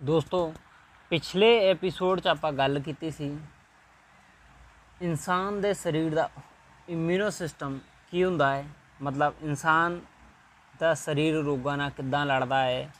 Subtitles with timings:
[0.00, 0.52] ਦੋਸਤੋ,
[1.10, 3.38] ਪਿਛਲੇ ਐਪੀਸੋਡ 'ਚ ਆਪਾਂ ਗੱਲ ਕੀਤੀ ਸੀ
[5.02, 6.28] ਇਨਸਾਨ ਦੇ ਸਰੀਰ ਦਾ
[6.88, 7.78] ਇਮਿਊਨੋ ਸਿਸਟਮ
[8.10, 8.64] ਕੀ ਹੁੰਦਾ ਹੈ?
[9.02, 10.00] ਮਤਲਬ ਇਨਸਾਨ
[10.80, 12.90] ਦਾ ਸਰੀਰ ਰੋਗਾਂ ਨਾਲ ਕਿੱਦਾਂ ਲੜਦਾ ਹੈ?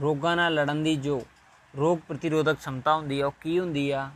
[0.00, 1.20] ਰੋਗਾਂ ਨਾਲ ਲੜਨ ਦੀ ਜੋ
[1.76, 4.10] ਰੋਗ ਪ੍ਰਤੀਰੋਧਕ ਸ਼ਮਤਾ ਹੁੰਦੀ ਹੈ, ਉਹ ਕੀ ਹੁੰਦੀ ਆ?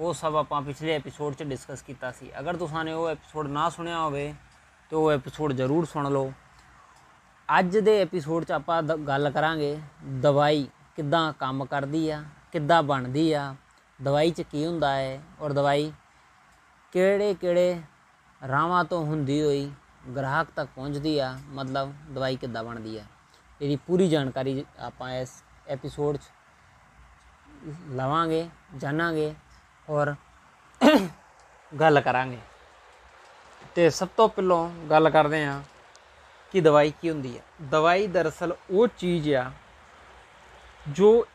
[0.00, 3.68] ਉਹ ਸਭ ਆਪਾਂ ਪਿਛਲੇ ਐਪੀਸੋਡ 'ਚ ਡਿਸਕਸ ਕੀਤਾ ਸੀ। ਅਗਰ ਤੁਸੀਂ ਨੇ ਉਹ ਐਪੀਸੋਡ ਨਾ
[3.70, 4.34] ਸੁਣਿਆ ਹੋਵੇ,
[4.90, 6.32] ਤਾਂ ਉਹ ਐਪੀਸੋਡ ਜ਼ਰੂਰ ਸੁਣ ਲਓ।
[7.48, 9.76] ਅੱਜ ਦੇ ਐਪੀਸੋਡ 'ਚ ਆਪਾਂ ਗੱਲ ਕਰਾਂਗੇ
[10.20, 10.66] ਦਵਾਈ
[10.98, 12.22] ਕਿੱਦਾਂ ਕੰਮ ਕਰਦੀ ਆ,
[12.52, 13.54] ਕਿੱਦਾਂ ਬਣਦੀ ਆ,
[14.00, 15.92] ਦਵਾਈ 'ਚ ਕੀ ਹੁੰਦਾ ਹੈ ਔਰ ਦਵਾਈ
[16.92, 17.80] ਕਿਹੜੇ ਕਿਹੜੇ
[18.42, 19.70] ਰਾਵਾਂ ਤੋਂ ਹੁੰਦੀ ਹੋਈ
[20.16, 23.04] ਗ੍ਰਾਹਕ ਤੱਕ ਪਹੁੰਚਦੀ ਆ, ਮਤਲਬ ਦਵਾਈ ਕਿੱਦਾਂ ਬਣਦੀ ਆ।
[23.60, 26.30] ਇਹਦੀ ਪੂਰੀ ਜਾਣਕਾਰੀ ਆਪਾਂ ਇਸ ਐਪੀਸੋਡ 'ਚ
[27.90, 29.34] ਲਵਾਂਗੇ, ਜਾਣਾਂਗੇ
[29.88, 30.14] ਔਰ
[31.72, 32.38] ਗੱਲ ਕਰਾਂਗੇ।
[33.76, 35.62] ਤੇ ਸਭ ਤੋਂ ਪਹਿਲਾਂ ਗੱਲ ਕਰਦੇ ਹਾਂ
[36.54, 39.50] ਕਿ ਦਵਾਈ ਕੀ ਹੁੰਦੀ ਹੈ ਦਵਾਈ ਦਰਅਸਲ ਉਹ ਚੀਜ਼ ਆ
[40.88, 41.26] ਜੋ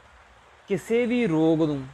[0.68, 1.88] ਕਿਸੇ ਵੀ ਰੋਗ ਨੂੰ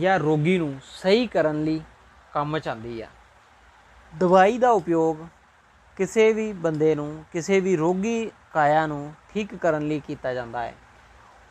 [0.00, 1.80] ਜਾਂ ਰੋਗੀ ਨੂੰ ਸਹੀ ਕਰਨ ਲਈ
[2.32, 3.08] ਕੰਮ ਚ ਆਉਂਦੀ ਆ।
[4.18, 5.16] ਦਵਾਈ ਦਾ ਉਪਯੋਗ
[5.96, 10.74] ਕਿਸੇ ਵੀ ਬੰਦੇ ਨੂੰ, ਕਿਸੇ ਵੀ ਰੋਗੀ ਕਾਇਆ ਨੂੰ ਠੀਕ ਕਰਨ ਲਈ ਕੀਤਾ ਜਾਂਦਾ ਹੈ।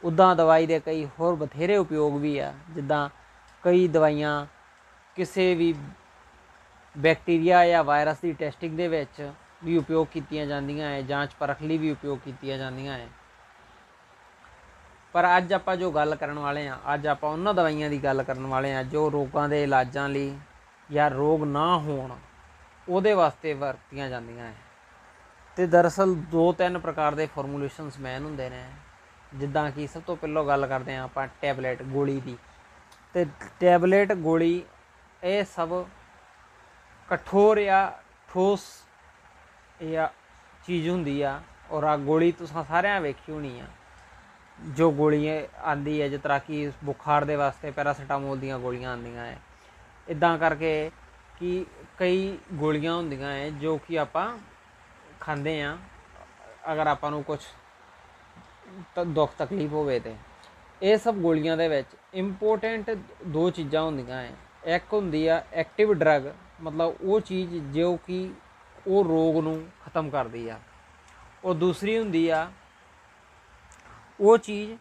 [0.04, 3.09] ਉਦਾਂ ਦਵਾਈ ਦੇ ਕਈ ਹੋਰ ਬਥੇਰੇ ਉਪਯੋਗ ਵੀ ਆ, ਜਿੱਦਾਂ
[3.64, 4.46] ਕਈ ਦਵਾਈਆਂ
[5.16, 5.74] ਕਿਸੇ ਵੀ
[6.98, 9.31] ਬੈਕਟੀਰੀਆ ਜਾਂ ਵਾਇਰਸ ਦੀ ਟੈਸਟਿੰਗ ਦੇ ਵਿੱਚ
[9.64, 13.08] ਵੀ ਉਪਯੋਗ ਕੀਤੀਆਂ ਜਾਂਦੀਆਂ ਹੈ, ਜਾਂਚ ਪਰਖ ਲਈ ਵੀ ਉਪਯੋਗ ਕੀਤੀਆਂ ਜਾਂਦੀਆਂ ਹੈ।
[15.14, 18.45] ਪਰ ਅੱਜ ਆਪਾਂ ਜੋ ਗੱਲ ਕਰਨ ਵਾਲੇ ਆ, ਅੱਜ ਆਪਾਂ ਉਹਨਾਂ ਦਵਾਈਆਂ ਦੀ ਗੱਲ ਕਰਨ
[18.47, 20.36] ਵਾਲੇ ਆ ਜੋ ਰੋਗਾਂ ਦੇ ਇਲਾਜਾਂ ਲਈ
[20.89, 22.16] ਜਾਂ ਰੋਗ ਨਾ ਹੋਣ,
[22.88, 24.53] ਉਹਦੇ ਵਾਸਤੇ ਵਰਤੀਆਂ ਜਾਂਦੀਆਂ ਹੈ
[25.58, 28.64] ਤੇ ਦਰਅਸਲ ਦੋ ਤਿੰਨ ਪ੍ਰਕਾਰ ਦੇ ਫਾਰਮੂਲੇਸ਼ਨਸ ਮੈਨ ਹੁੰਦੇ ਨੇ।
[29.31, 32.38] ਜਿੱਦਾਂ ਕਿ ਸਭ ਤੋਂ ਪਹਿਲਾਂ ਗੱਲ ਕਰਦੇ ਆ ਆਪਾਂ ਟੈਬਲੇਟ ਗੋਲੀ ਦੀ।
[33.16, 33.25] ਤੇ
[33.59, 34.61] ਟੈਬਲੇਟ ਗੋਲੀ
[35.23, 35.84] ਇਹ ਸਭ
[37.09, 37.91] ਕਠੋਰ ਜਾਂ
[38.30, 38.66] ਠੋਸ
[39.84, 40.08] ਜਾਂ
[40.66, 41.39] ਚੀਜ਼ ਹੁੰਦੀ ਆ
[41.72, 43.66] ਔਰ ਆ ਗੋਲੀ ਤੁਸੀਂ ਸਾਰਿਆਂ ਵੇਖੀ ਹੋਣੀ ਆ।
[44.59, 49.40] ਜੋ ਗੋਲੀਆਂ ਆਂਦੀ ਹੈ, ਜਿਸ ਤਰ੍ਹਾਂ ਕਿ ਬੁਖਾਰ ਦੇ ਵਾਸਤੇ ਪੈਰਾਸੀਟਾਮੋਲ ਦੀਆਂ ਗੋਲੀਆਂ ਆਉਂਦੀਆਂ ਹੈ।
[50.08, 50.91] ਇਦਾਂ ਕਰਕੇ
[51.40, 51.66] ਕਿ
[51.97, 54.38] ਕਈ ਗੋਲੀਆਂ ਹੁੰਦੀਆਂ ਹੈ, ਜੋ ਕਿ ਆਪਾਂ
[55.19, 55.78] ਖਾਂਦੇ ਆ
[56.72, 57.40] ਅਗਰ ਆਪਾਂ ਨੂੰ ਕੁਝ
[59.08, 60.16] ਦੁੱਖ ਤਕਲੀਫ ਹੋਵੇ ਤੇ।
[60.81, 62.91] ਇਹ ਸਭ ਗੋਲੀਆਂ ਦੇ ਵਿੱਚ ਇੰਪੋਰਟੈਂਟ
[63.28, 64.31] ਦੋ ਚੀਜ਼ਾਂ ਹੁੰਦੀਆਂ ਹੈ।
[64.66, 66.28] ਇੱਕ ਹੁੰਦੀ ਆ ਐਕਟਿਵ ਡਰਗ
[66.62, 68.30] ਮਤਲਬ ਉਹ ਚੀਜ਼ ਜੋ ਕਿ
[68.88, 70.59] ਉਹ ਰੋਗ ਨੂੰ ਖਤਮ ਕਰਦੀ ਆ।
[71.46, 72.52] ਔਰ ਦੂਸਰੀ ਹੁੰਦੀ ਆ
[74.19, 74.72] ਉਹ ਚੀਜ਼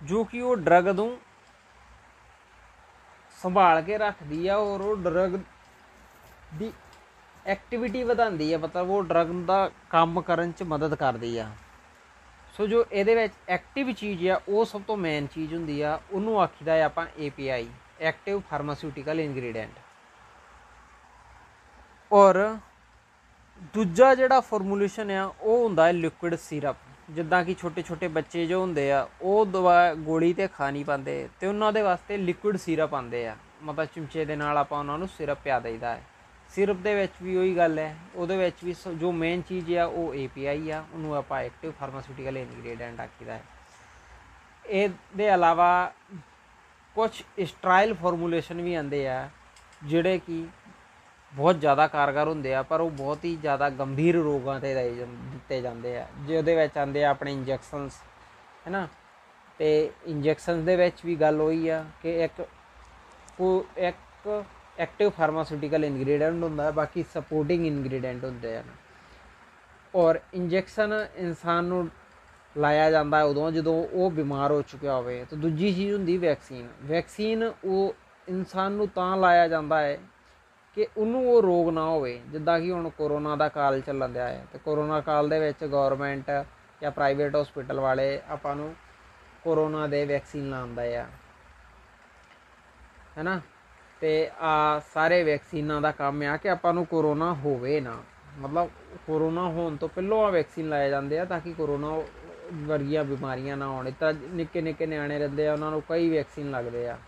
[0.00, 1.18] ਜੋ ਕਿ ਉਹ ਡਰਗ ਨੂੰ
[3.38, 5.38] ਸੰਭਾਲ ਕੇ ਰੱਖਦੀ ਆ ਔਰ ਉਹ ਡਰਗ
[6.54, 6.72] ਦੀ
[7.46, 11.50] ਐਕਟੀਵਿਟੀ ਵਧਾਉਂਦੀ ਆ, ਮਤਲਬ ਉਹ ਡਰਗ ਦਾ ਕੰਮ ਕਰਨ 'ਚ ਮਦਦ ਕਰਦੀ ਆ।
[12.54, 16.40] ਸੋ ਜੋ ਇਹਦੇ ਵਿੱਚ ਐਕਟਿਵ ਚੀਜ਼ ਆ, ਉਹ ਸਭ ਤੋਂ ਮੇਨ ਚੀਜ਼ ਹੁੰਦੀ ਆ, ਉਹਨੂੰ
[16.42, 17.64] ਆਖੀਦਾ ਆ ਆਪਾਂ API
[18.00, 19.78] ਐਕਟਿਵ ਫਾਰਮਾਸਿਊਟੀਕਲ ਇਨਗਰੀਡੀਐਂਟ
[22.10, 22.36] ਔਰ
[23.74, 26.76] ਦੂਜਾ ਜਿਹੜਾ ਫਾਰਮੂਲੇਸ਼ਨ ਆ, ਉਹ ਹੁੰਦਾ ਹੈ ਲਿਕੁਇਡ ਸਿਰਪ
[27.10, 31.28] ਜਿੱਦਾਂ ਕਿ ਛੋਟੇ ਛੋਟੇ ਬੱਚੇ ਜੋ ਹੁੰਦੇ ਆ, ਉਹ ਦਵਾ ਗੋਲੀ ਤੇ ਖਾ ਨਹੀਂ ਪਾਉਂਦੇ
[31.40, 35.08] ਤੇ ਉਹਨਾਂ ਦੇ ਵਾਸਤੇ ਲਿਕੁਇਡ ਸਿਰਪ ਆਉਂਦੇ ਆ। ਮਤਲਬ ਚਮਚੇ ਦੇ ਨਾਲ ਆਪਾਂ ਉਹਨਾਂ ਨੂੰ
[35.08, 36.02] ਸਿਰਪ ਪਿਆ ਦੇਈਦਾ ਹੈ।
[36.48, 39.84] ਸਿਰਪ ਦੇ ਵਿੱਚ ਵੀ ਉਹੀ ਗੱਲ ਹੈ, ਉਹਦੇ ਵਿੱਚ ਵੀ ਸ- ਜੋ ਮੇਨ ਚੀਜ਼ ਆ,
[39.84, 43.42] ਉਹ API ਆ, ਉਹਨੂੰ ਆਪਾਂ ਐਕਟਿਵ ਫਾਰਮਾਸਿਊਟੀਕਲ ਇਨਗਰੀਡੀਐਂਟ ਆਖੀਦਾ ਹੈ।
[44.66, 45.92] ਇਹਦੇ ਇਲਾਵਾ
[46.94, 49.30] ਕੁਝ ਸਟਰਾਈਲ ਫਾਰਮੂਲੇਸ਼ਨ ਵੀ ਆਉਂਦੇ ਆ,
[49.84, 50.46] ਜਿਹੜੇ ਕਿ
[51.32, 55.08] ਬਹੁਤ ਜ਼ਿਆਦਾ ਕਾਰਗਰ ਹੁੰਦੇ ਆ, ਪਰ ਉਹ ਬਹੁਤ ਹੀ ਜ਼ਿਆਦਾ ਗੰਭੀਰ ਰੋਗਾਂ ਤੇ ਦਏ ਜਾਂ-
[55.08, 57.92] ਦਿੱਤੇ ਜਾਂਦੇ ਆ। ਜਿਹਦੇ ਵਿੱਚ ਆਉਂਦੇ ਆ ਆਪਣੇ ਇੰਜੈਕਸ਼ਨਸ
[58.66, 58.88] ਹੈਨਾ?
[59.58, 62.48] ਤੇ ਇੰਜੈਕਸ਼ਨਸ ਦੇ ਵਿੱਚ ਵੀ ਗੱਲ ਹੋਈ ਆ ਕਿ ਇੱਕ
[63.38, 64.44] ਕੋ ਇੱਕ
[64.78, 68.64] ਐਕਟਿਵ ਫਾਰਮਾਸਿਊਟੀਕਲ ਇਨਗਰੀਡੀਐਂਟ ਹੁੰਦਾ ਹੈ, ਬਾਕੀ ਸਪੋਰਟਿੰਗ ਇਨਗਰੀਡੀਐਂਟ ਹੁੰਦੇ ਆ।
[69.94, 71.88] ਔਰ ਇੰਜੈਕਸ਼ਨ ਇਨਸਾਨ ਨੂੰ
[72.56, 76.68] ਲਾਇਆ ਜਾਂਦਾ ਹੈ ਉਦੋਂ ਜਦੋਂ ਉਹ ਬਿਮਾਰ ਹੋ ਚੁੱਕਿਆ ਹੋਵੇ। ਤੇ ਦੂਜੀ ਚੀਜ਼ ਹੁੰਦੀ ਵੈਕਸੀਨ
[76.82, 77.94] ਵੈਕਸੀਨ ਉਹ
[78.28, 79.98] ਇਨਸਾਨ ਨੂੰ ਤਾਂ ਲਾਇਆ ਜਾਂਦਾ ਹੈ
[80.78, 84.46] ਕਿ ਉਹਨੂੰ ਉਹ ਰੋਗ ਨਾ ਹੋਵੇ, ਜਿੱਦਾਂ ਕਿ ਹੁਣ ਕੋਰੋਨਾ ਦਾ ਕਾਲ ਚੱਲਣ ਦਿਆ ਹੈ।
[84.52, 86.30] ਤੇ ਕੋਰੋਨਾ ਕਾਲ ਦੇ ਵਿੱਚ ਗਵਰਨਮੈਂਟ
[86.82, 88.74] ਜਾਂ ਪ੍ਰਾਈਵੇਟ ਹਸਪੀਟਲ ਵਾਲੇ ਆਪਾਂ ਨੂੰ
[89.44, 91.06] ਕੋਰੋਨਾ ਦੇ ਵੈਕਸੀਨ ਲਾਉਂਦਾ ਆ।
[93.18, 93.40] ਹੈਨਾ?
[94.00, 98.02] ਤੇ ਆ ਸਾਰੇ ਵੈਕਸੀਨਾਂ ਦਾ ਕੰਮ ਆ ਕਿ ਆਪਾਂ ਨੂੰ ਕੋਰੋਨਾ ਹੋਵੇ ਨਾ।
[98.38, 98.70] ਮਤਲਬ
[99.06, 102.02] ਕੋਰੋਨਾ ਹੋਣ ਤੋਂ ਪਹਿਲਾਂ ਆ ਵੈਕਸੀਨ ਲਾਏ ਜਾਂਦੇ ਆ ਤਾਂ ਕਿ ਕੋਰੋਨਾ
[102.54, 106.88] ਵਰਗੀਆਂ ਬਿਮਾਰੀਆਂ ਨਾ ਹੋਣ। ਤਾਂ ਨਿੱਕੇ ਨਿੱਕੇ ਨਿਆਣੇ ਰਹਿੰਦੇ ਆ, ਉਹਨਾਂ ਨੂੰ ਕਈ ਵੈਕਸੀਨ ਲੱਗਦੇ
[106.88, 106.98] ਆ।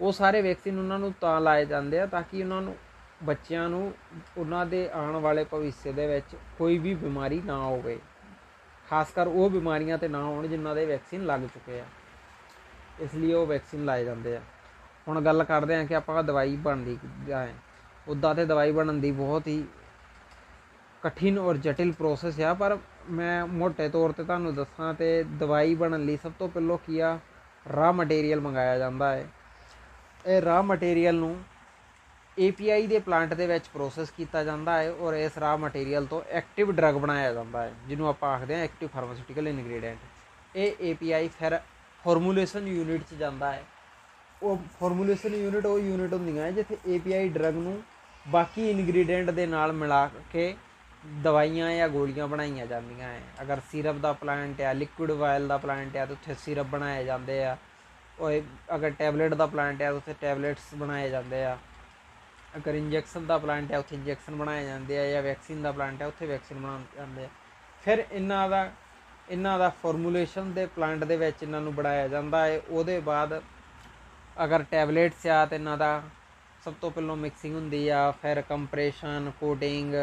[0.00, 2.76] ਉਹ ਸਾਰੇ ਵੈਕਸੀਨ ਉਹਨਾਂ ਨੂੰ ਤਾਂ ਲਾਏ ਜਾਂਦੇ ਆ ਤਾਂ ਕਿ ਉਹਨਾਂ ਨੂੰ,
[3.22, 3.94] ਬੱਚਿਆਂ ਨੂੰ
[4.38, 7.98] ਉਹਨਾਂ ਦੇ ਆਉਣ ਵਾਲੇ ਭਵਿੱਖ ਦੇ ਵਿੱਚ ਕੋਈ ਵੀ ਬਿਮਾਰੀ ਨਾ ਹੋਵੇ।
[8.90, 11.84] ਖਾਸ ਕਰ ਉਹ ਬਿਮਾਰੀਆਂ ਤੇ ਨਾ ਹੋਣ ਜਿਨ੍ਹਾਂ ਦੇ ਵੈਕਸੀਨ ਲੱਗ ਚੁੱਕੇ ਆ।
[13.00, 14.40] ਇਸ ਲਈ ਉਹ ਵੈਕਸੀਨ ਲਾਏ ਜਾਂਦੇ ਆ।
[15.08, 17.54] ਹੁਣ ਗੱਲ ਕਰਦੇ ਆ ਕਿ ਆਪਾਂ ਦਵਾਈ ਬਣਦੀ ਕਿੱਦਾਂ ਹੈ।
[18.08, 19.64] ਉੱਦਾਂ ਤੇ ਦਵਾਈ ਬਣਨ ਦੀ ਬਹੁਤ ਹੀ
[21.02, 22.78] ਕਠਿਨ ਔਰ ਜਟਿਲ ਪ੍ਰੋਸੈਸ ਆ, ਪਰ
[23.10, 27.18] ਮੈਂ ਮੋٹے ਤੌਰ ਤੇ ਤੁਹਾਨੂੰ ਦੱਸਾਂ ਤੇ ਦਵਾਈ ਬਣਨ ਲਈ ਸਭ ਤੋਂ ਪਹਿਲਾਂ ਕੀ ਆ
[27.72, 29.26] ਰਾ ਮਟੀਰੀਅਲ ਮੰਗਾਇਆ ਜਾਂਦਾ ਹੈ। ਇਹ
[30.24, 31.36] ਰਾ ਮਟੀਰੀਅਲ ਨੂੰ
[32.36, 36.72] API ਦੇ ਪਲਾਂਟ ਦੇ ਵਿੱਚ ਪ੍ਰੋਸੈਸ ਕੀਤਾ ਜਾਂਦਾ ਹੈ ਔਰ ਇਸ ਰਾ ਮਟੀਰੀਅਲ ਤੋਂ ਐਕਟਿਵ
[36.72, 41.58] ਡਰਗ ਬਣਾਇਆ ਜਾਂਦਾ ਹੈ, ਜਿਹਨੂੰ ਆਪਾਂ ਆਖਦੇ ਹਾਂ ਐਕਟਿਵ ਫਾਰਮਾਸਿਊਟੀਕਲ ਇਨਗਰੀਡੀਐਂਟ ਇਹ API ਫਿਰ
[42.04, 43.62] ਫਾਰਮੂਲੇਸ਼ਨ ਯੂਨਿਟ 'ਚ ਜਾਂਦਾ ਹੈ।
[44.42, 47.82] ਉਹ ਫਾਰਮੂਲੇਸ਼ਨ ਯੂਨਿਟ ਉਹ ਯੂਨਿਟ ਹੁੰਦੀਆਂ ਹੈ ਜਿੱਥੇ API ਡਰਗ ਨੂੰ
[48.26, 50.54] ਬਾਕੀ ਇਨਗਰੀਡੀਐਂਟ ਦੇ ਨਾਲ ਮਿਲਾ ਕੇ
[51.22, 55.96] ਦਵਾਈਆਂ ਜਾਂ ਗੋਲੀਆਂ ਬਣਾਈਆਂ ਜਾਂਦੀਆਂ ਹੈ। ਅਗਰ ਸਿਰਪ ਦਾ ਪਲਾਂਟ ਹੈ ਲਿਕੁਇਡ ਵਾਇਲ ਦਾ ਪਲਾਂਟ
[55.96, 57.56] ਹੈ, ਤਾਂ ਉੱਥੇ ਸਿਰਪ ਬਣਾਏ ਜਾਂਦੇ ਆ।
[58.18, 61.56] ਉਹ ਅਗਰ ਟੈਬਲੇਟ ਦਾ ਪਲਾਂਟ ਹੈ ਤਾਂ ਉੱਥੇ ਟੈਬਲੇਟਸ ਬਣਾਏ ਜਾਂਦੇ ਆ।
[62.56, 66.06] ਅਗਰ ਇੰਜੈਕਸ਼ਨ ਦਾ ਪਲਾਂਟ ਹੈ ਉੱਥੇ ਇੰਜੈਕਸ਼ਨ ਬਣਾਏ ਜਾਂਦੇ ਆ, ਜਾਂ ਵੈਕਸੀਨ ਦਾ ਪਲਾਂਟ ਹੈ
[66.06, 67.28] ਉੱਥੇ ਵੈਕਸੀਨ ਬਣਾਏ ਜਾਂਦੇ ਆ।
[67.82, 68.70] ਫਿਰ ਇਹਨਾਂ ਦਾ
[69.28, 73.40] ਇਹਨਾਂ ਦਾ ਫਾਰਮੂਲੇਸ਼ਨ ਦੇ ਪਲਾਂਟ ਦੇ ਵਿੱਚ ਇਹਨਾਂ ਨੂੰ ਬਣਾਇਆ ਜਾਂਦਾ ਹੈ ਉਹਦੇ ਬਾਅਦ
[74.44, 76.02] ਅਗਰ ਟੈਬਲੇਟਸ ਆ, ਤੇ ਇਹਨਾਂ ਦਾ
[76.64, 79.94] ਸਭ ਤੋਂ ਪਹਿਲਾਂ ਮਿਕਸਿੰਗ ਹੁੰਦੀ ਆ, ਫਿਰ ਕੰਪਰੈਸ਼ਨ ਕੋਟਿੰਗ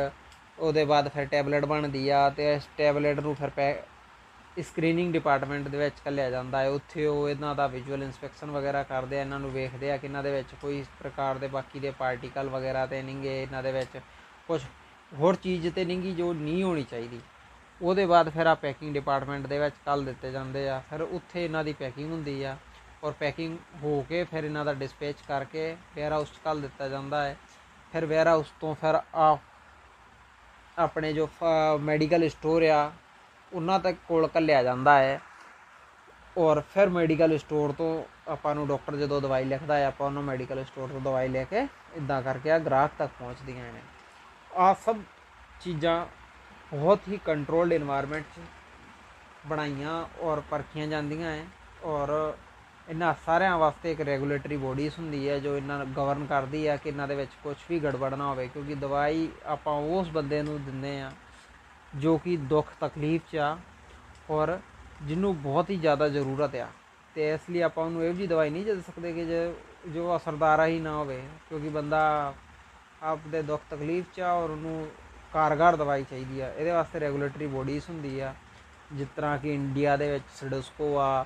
[0.59, 3.73] ਉਹਦੇ ਬਾਅਦ ਫਿਰ ਟੈਬਲੇਟ ਬਣਦੀ ਆ, ਤੇ ਇਸ ਟੈਬਲੇਟ ਨੂੰ ਫਿਰ ਪੈ
[4.57, 9.17] ਸਕਰੀਨਿੰਗ ਡਿਪਾਰਟਮੈਂਟ ਦੇ ਵਿੱਚ ਕੱਲਿਆ ਜਾਂਦਾ ਹੈ। ਉੱਥੇ ਉਹ ਇਹਨਾਂ ਦਾ ਵਿਜ਼ੂਅਲ ਇਨਸਪੈਕਸ਼ਨ ਵਗੈਰਾ ਕਰਦੇ
[9.17, 12.49] ਆ, ਇਹਨਾਂ ਨੂੰ ਵੇਖਦੇ ਆ ਕਿ ਇਹਨਾਂ ਦੇ ਵਿੱਚ ਕੋਈ ਪ੍ਰਕਾਰ ਦੇ ਬਾਕੀ ਦੇ ਪਾਰਟੀਕਲ
[12.49, 13.99] ਵਗੈਰਾ ਤੇ ਨਹੀਂਗੇ ਇਹਨਾਂ ਦੇ ਵਿੱਚ
[14.47, 14.61] ਕੁਝ
[15.11, 17.19] ਹੋਰ ਚੀਜ਼ ਤੇ ਨਹੀਂਗੀ ਜੋ ਨਹੀਂ ਹੋਣੀ ਚਾਹੀਦੀ।
[17.81, 21.63] ਉਹਦੇ ਬਾਅਦ ਫਿਰ ਆ ਪੈਕਿੰਗ ਡਿਪਾਰਟਮੈਂਟ ਦੇ ਵਿੱਚ ਕੱਲ ਦਿੱਤੇ ਜਾਂਦੇ ਆ। ਫਿਰ ਉੱਥੇ ਇਹਨਾਂ
[21.63, 22.57] ਦੀ ਪੈਕਿੰਗ ਹੁੰਦੀ ਆ
[23.03, 27.23] ਔਰ ਪੈਕਿੰਗ ਹੋ ਕੇ ਫਿਰ ਇਹਨਾਂ ਦਾ ਡਿਸਪੈਚ ਕਰਕੇ ਵੇਅਰ ਹਾਊਸ 'ਚ ਕੱਲ ਦਿੱਤਾ ਜਾਂਦਾ
[27.23, 27.35] ਹੈ।
[27.93, 29.37] ਫਿਰ ਵੇਅਰ ਹਾਊਸ ਤੋਂ ਫਿਰ ਆ
[30.77, 31.27] ਆਪਣੇ ਜੋ
[31.81, 32.91] ਮੈਡੀਕਲ ਸਟੋਰ ਆ
[33.53, 35.19] ਉਹਨਾਂ ਤੱਕ ਕੋਲ ਕੱਲਿਆ ਜਾਂਦਾ ਹੈ।
[36.37, 40.63] ਔਰ ਫਿਰ ਮੈਡੀਕਲ ਸਟੋਰ ਤੋਂ ਆਪਾਂ ਨੂੰ ਡਾਕਟਰ ਜਦੋਂ ਦਵਾਈ ਲਿਖਦਾ ਹੈ, ਆਪਾਂ ਉਹਨੂੰ ਮੈਡੀਕਲ
[40.65, 41.67] ਸਟੋਰ ਤੋਂ ਦਵਾਈ ਲੈ ਕੇ
[41.97, 43.81] ਇਦਾਂ ਕਰਕੇ ਆ ਗ੍ਰਾਹਕ ਤੱਕ ਪਹੁੰਚਦੀਆਂ ਨੇ।
[44.51, 44.97] ਆ ਸਭ
[45.61, 46.05] ਚੀਜ਼ਾਂ
[46.71, 48.39] ਬਹੁਤ ਹੀ ਕੰਟਰੋਲਡ এনवायरमेंट 'ਚ
[49.47, 51.45] ਬਣਾਈਆਂ ਔਰ ਪਰਖੀਆਂ ਜਾਂਦੀਆਂ ਹੈ।
[51.83, 52.33] ਔਰ
[52.87, 56.89] ਇਹਨਾਂ ਸਾਰਿਆਂ ਵਾਸਤੇ ਇੱਕ ਰੈਗੂਲੇਟਰੀ ਬੋਡੀਜ਼ ਹੁੰਦੀ ਹੈ, ਜੋ ਇਹਨਾਂ ਨੂੰ ਗਵਰਨ ਕਰਦੀ ਹੈ ਕਿ
[56.89, 60.99] ਇਹਨਾਂ ਦੇ ਵਿੱਚ ਕੁਝ ਵੀ ਗੜਬੜ ਨਾ ਹੋਵੇ, ਕਿਉਂਕਿ ਦਵਾਈ ਆਪਾਂ ਉਸ ਬੰਦੇ ਨੂੰ ਦਿੰਦੇ
[61.01, 61.11] ਆ
[61.95, 63.57] ਜੋ ਕਿ ਦੁੱਖ, ਤਕਲੀਫ 'ਚ ਆ
[64.29, 64.59] ਔਰ
[65.01, 66.67] ਜਿਹਨੂੰ ਬਹੁਤ ਹੀ ਜ਼ਿਆਦਾ ਜ਼ਰੂਰਤ ਆ।
[67.15, 70.65] ਤੇ ਇਸ ਲਈ ਆਪਾਂ ਉਹਨੂੰ ਇਹੋ ਜਿਹੀ ਦਵਾਈ ਨਹੀਂ ਦੇ ਸਕਦੇ ਕਿ ਜੋ- ਜੋ ਅਸਰਦਾਰਾ
[70.65, 72.33] ਹੀ ਨਾ ਹੋਵੇ, ਕਿਉਂਕਿ ਬੰਦਾ
[73.03, 74.91] ਆਪਦੇ ਦੁੱਖ, ਤਕਲੀਫ 'ਚ ਆ ਔਰ ਉਹਨੂੰ
[75.33, 78.35] ਕਾਰਗਰ ਦਵਾਈ ਚਾਹੀਦੀ ਆ। ਇਹਦੇ ਵਾਸਤੇ ਰੈਗੂਲੇਟਰੀ ਬੋਡੀਜ਼ ਹੁੰਦੀ ਆ,
[78.93, 81.25] ਜਿਸ ਤਰ੍ਹਾਂ ਕਿ ਇੰਡੀਆ ਦੇ ਵਿੱਚ ਸਿਡਸਕੋ ਆ,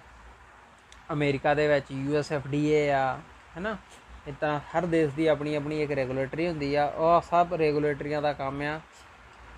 [1.12, 3.16] ਅਮਰੀਕਾ ਦੇ ਵਿੱਚ ਯੂਐਸਐਫਡੀਏ ਆ,
[3.56, 3.78] ਹੈਨਾ?
[4.28, 8.62] ਇਦਾਂ ਹਰ ਦੇਸ਼ ਦੀ ਆਪਣੀ ਆਪਣੀ ਇੱਕ ਰੈਗੂਲੇਟਰੀ ਹੁੰਦੀ ਆ। ਉਹ ਸਭ ਰੈਗੂਲੇਟਰੀਆਂ ਦਾ ਕੰਮ
[8.62, 8.82] ਆ।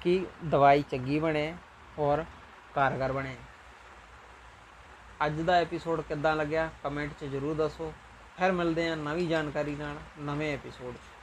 [0.01, 1.53] ਕਿ ਦਵਾਈ ਚੰਗੀ ਬਣੇ
[1.99, 2.23] ਔਰ
[2.73, 3.35] ਕਾਰਗਰ ਬਣੇ।
[5.25, 6.69] ਅੱਜ ਦਾ ਐਪੀਸੋਡ ਕਿੱਦਾਂ ਲੱਗਿਆ?
[6.83, 7.93] ਕਮੈਂਟ 'ਚ ਜ਼ਰੂਰ ਦੱਸੋ।
[8.39, 11.16] ਫਿਰ ਮਿਲਦੇ ਹਾਂ ਨਵੀਂ ਜਾਣਕਾਰੀ ਨਾਲ ਨਵੇਂ ਐਪੀਸੋਡ 'ਚ।